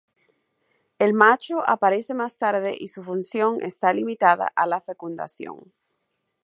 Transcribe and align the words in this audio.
El 0.97 1.13
macho 1.13 1.61
aparece 1.69 2.15
más 2.15 2.39
tarde 2.39 2.75
y 2.75 2.87
su 2.87 3.03
función 3.03 3.61
está 3.61 3.93
limitada 3.93 4.51
a 4.55 4.65
la 4.65 4.81
fecundación. 4.81 5.75